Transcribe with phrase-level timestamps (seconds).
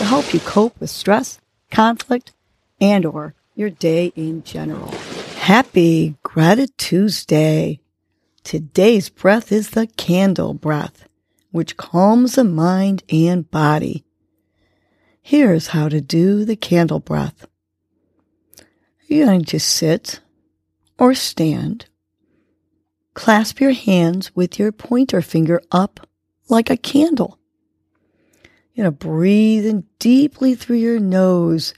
[0.00, 1.38] to help you cope with stress,
[1.70, 2.32] conflict,
[2.80, 4.90] and or your day in general.
[5.36, 7.80] Happy Gratitude Tuesday.
[8.42, 11.06] Today's breath is the candle breath,
[11.50, 14.06] which calms the mind and body.
[15.20, 17.46] Here's how to do the candle breath.
[19.06, 20.20] You're going to sit
[20.98, 21.90] or stand.
[23.12, 26.08] Clasp your hands with your pointer finger up
[26.48, 27.39] like a candle.
[28.76, 31.74] Going to breathe in deeply through your nose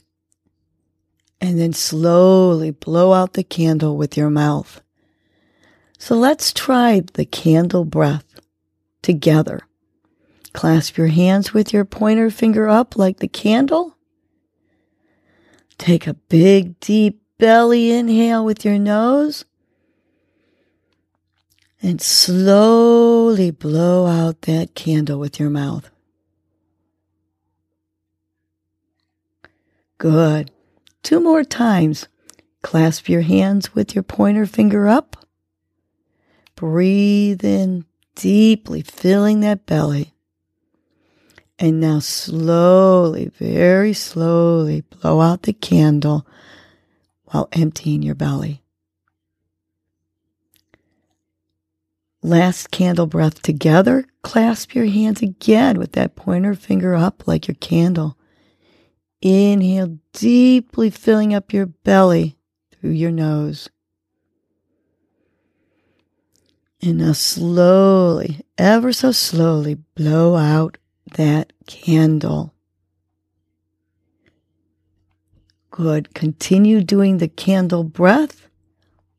[1.41, 4.81] and then slowly blow out the candle with your mouth.
[5.97, 8.39] So let's try the candle breath
[9.01, 9.61] together.
[10.53, 13.97] Clasp your hands with your pointer finger up like the candle.
[15.77, 19.43] Take a big, deep belly inhale with your nose.
[21.81, 25.89] And slowly blow out that candle with your mouth.
[30.03, 30.51] Good.
[31.01, 32.09] Two more times.
[32.61, 35.15] Clasp your hands with your pointer finger up.
[36.57, 40.13] Breathe in deeply, filling that belly.
[41.57, 46.27] And now slowly, very slowly blow out the candle
[47.27, 48.61] while emptying your belly.
[52.21, 54.03] Last candle breath together.
[54.21, 58.17] Clasp your hands again with that pointer finger up like your candle.
[59.23, 62.35] Inhale deeply, filling up your belly
[62.73, 63.69] through your nose.
[66.81, 70.77] And now slowly, ever so slowly, blow out
[71.15, 72.53] that candle.
[75.71, 76.13] Good.
[76.13, 78.49] Continue doing the candle breath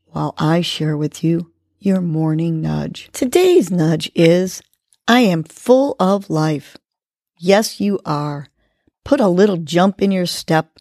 [0.05, 3.09] while I share with you your morning nudge.
[3.15, 4.63] Today's nudge is
[5.09, 6.77] I am full of life.
[7.39, 8.49] Yes, you are.
[9.05, 10.79] Put a little jump in your step.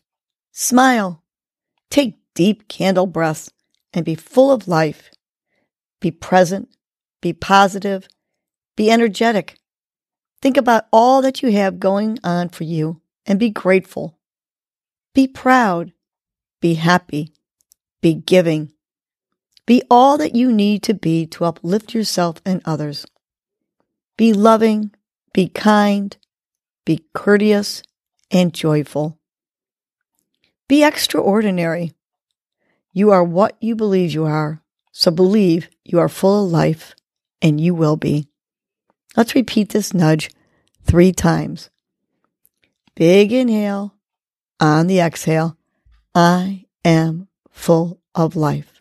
[0.54, 1.24] Smile.
[1.90, 3.52] Take deep candle breaths
[3.94, 5.12] and be full of life.
[6.00, 6.70] Be present.
[7.22, 8.08] Be positive.
[8.78, 9.58] Be energetic.
[10.42, 14.18] Think about all that you have going on for you and be grateful.
[15.14, 15.94] Be proud.
[16.62, 17.34] Be happy.
[18.02, 18.72] Be giving.
[19.66, 23.06] Be all that you need to be to uplift yourself and others.
[24.18, 24.92] Be loving.
[25.34, 26.16] Be kind.
[26.86, 27.84] Be courteous
[28.32, 29.20] and joyful.
[30.68, 31.94] Be extraordinary.
[32.92, 34.62] You are what you believe you are,
[34.92, 36.96] so believe you are full of life,
[37.42, 38.28] and you will be.
[39.16, 40.30] Let's repeat this nudge
[40.84, 41.70] three times.
[42.96, 43.96] Big inhale.
[44.60, 45.58] On the exhale,
[46.16, 48.80] I am full of life.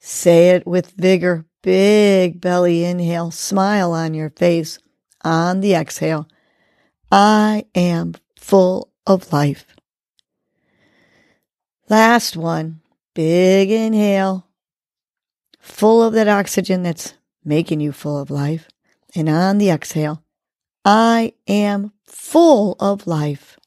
[0.00, 1.44] Say it with vigor.
[1.62, 3.30] Big belly inhale.
[3.30, 4.78] Smile on your face.
[5.22, 6.26] On the exhale,
[7.10, 9.66] I am full of life.
[11.88, 12.80] Last one,
[13.14, 14.46] big inhale,
[15.58, 18.68] full of that oxygen that's making you full of life.
[19.14, 20.22] And on the exhale,
[20.84, 23.58] I am full of life.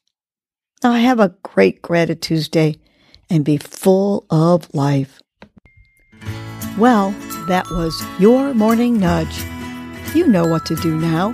[0.82, 2.76] Now have a great Gratitude Tuesday
[3.30, 5.22] and be full of life.
[6.78, 7.12] Well,
[7.48, 9.44] that was your morning nudge.
[10.16, 11.34] You know what to do now.